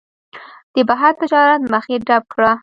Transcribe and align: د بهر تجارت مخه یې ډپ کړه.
د 0.73 0.75
بهر 0.89 1.11
تجارت 1.21 1.61
مخه 1.73 1.89
یې 1.93 1.99
ډپ 2.07 2.23
کړه. 2.33 2.51